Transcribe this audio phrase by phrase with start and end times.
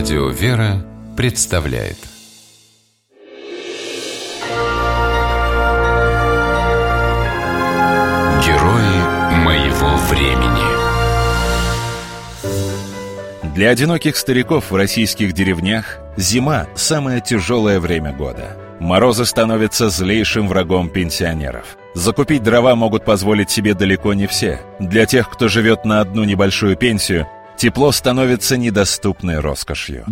[0.00, 0.82] Радио «Вера»
[1.14, 1.98] представляет
[8.42, 10.64] Герои моего времени
[13.54, 18.56] Для одиноких стариков в российских деревнях зима– самое тяжелое время года.
[18.80, 21.76] Морозы становятся злейшим врагом пенсионеров.
[21.92, 24.62] Закупить дрова могут позволить себе далеко не все.
[24.78, 27.28] Для тех, кто живет на одну небольшую пенсию–
[27.60, 30.06] тепло становится недоступной роскошью.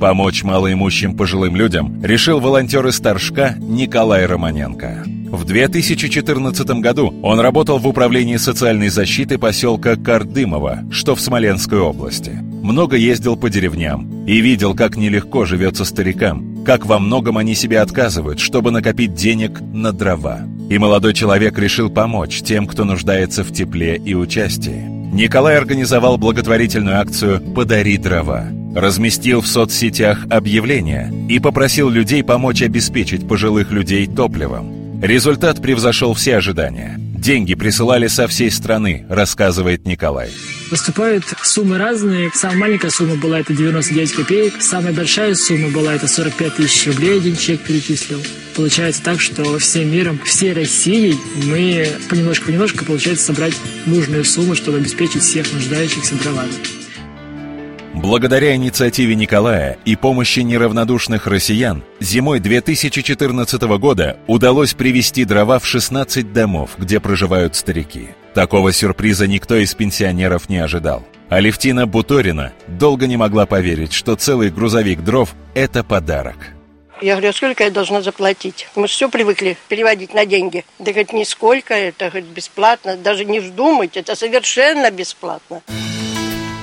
[0.00, 5.02] Помочь малоимущим пожилым людям решил волонтер из Торжка Николай Романенко.
[5.32, 12.30] В 2014 году он работал в управлении социальной защиты поселка Кардымово, что в Смоленской области.
[12.30, 17.80] Много ездил по деревням и видел, как нелегко живется старикам, как во многом они себе
[17.80, 20.42] отказывают, чтобы накопить денег на дрова.
[20.70, 24.93] И молодой человек решил помочь тем, кто нуждается в тепле и участии.
[25.14, 28.48] Николай организовал благотворительную акцию «Подари дрова».
[28.74, 35.00] Разместил в соцсетях объявления и попросил людей помочь обеспечить пожилых людей топливом.
[35.00, 36.98] Результат превзошел все ожидания.
[37.24, 40.28] Деньги присылали со всей страны, рассказывает Николай.
[40.68, 42.30] Поступают суммы разные.
[42.34, 44.60] Самая маленькая сумма была это 99 копеек.
[44.60, 48.20] Самая большая сумма была это 45 тысяч рублей один человек перечислил.
[48.54, 51.16] Получается так, что всем миром, всей Россией
[51.46, 53.54] мы понемножку-понемножку получается собрать
[53.86, 56.52] нужную сумму, чтобы обеспечить всех нуждающихся дровами.
[58.04, 66.30] Благодаря инициативе Николая и помощи неравнодушных россиян, зимой 2014 года удалось привезти дрова в 16
[66.30, 68.10] домов, где проживают старики.
[68.34, 71.02] Такого сюрприза никто из пенсионеров не ожидал.
[71.30, 76.36] Алевтина Буторина долго не могла поверить, что целый грузовик дров– это подарок.
[77.00, 78.68] Я говорю, а сколько я должна заплатить?
[78.76, 80.66] Мы все привыкли переводить на деньги.
[80.78, 82.98] Да говорит, нисколько, это говорит, бесплатно.
[82.98, 85.62] Даже не вздумайте, это совершенно бесплатно.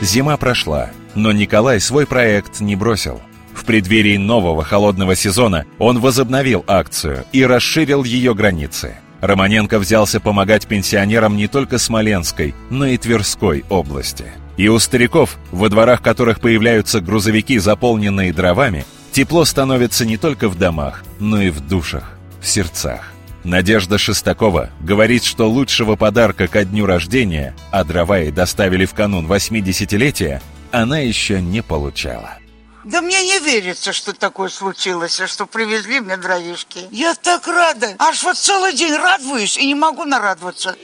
[0.00, 3.20] Зима прошла, но Николай свой проект не бросил.
[3.52, 8.96] В преддверии нового холодного сезона он возобновил акцию и расширил ее границы.
[9.20, 14.26] Романенко взялся помогать пенсионерам не только Смоленской, но и Тверской области.
[14.56, 20.56] И у стариков, во дворах которых появляются грузовики, заполненные дровами, тепло становится не только в
[20.56, 23.12] домах, но и в душах, в сердцах.
[23.42, 29.26] Надежда Шестакова говорит, что лучшего подарка ко дню рождения, а дрова ей доставили в канун
[29.26, 30.42] 80-летия,
[30.72, 32.38] она еще не получала.
[32.84, 36.86] Да мне не верится, что такое случилось, что привезли мне дровишки.
[36.90, 37.94] Я так рада.
[37.98, 40.76] Аж вот целый день радуюсь и не могу нарадоваться.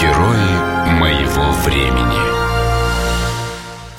[0.00, 2.18] Герои моего времени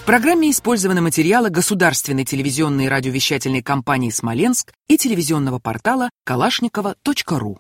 [0.01, 7.59] В программе использованы материалы государственной телевизионной и радиовещательной компании «Смоленск» и телевизионного портала калашникова.ру.